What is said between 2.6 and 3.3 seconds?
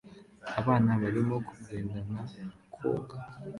koga